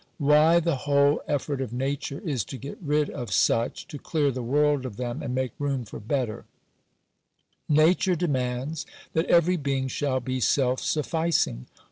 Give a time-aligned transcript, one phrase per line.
[0.17, 4.41] Why the whole effort of nature is to get rid off such— to clear the
[4.41, 6.45] world of them, and make room for better,
[7.69, 11.67] Nature demands that every being shall be self sufficing.